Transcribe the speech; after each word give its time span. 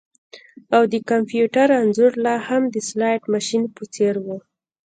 او 0.75 0.83
د 0.91 0.95
کمپیوټر 1.09 1.67
انځور 1.81 2.13
لاهم 2.25 2.63
د 2.73 2.75
سلاټ 2.89 3.21
ماشین 3.33 3.63
په 3.75 3.83
څیر 3.93 4.15
و 4.25 4.27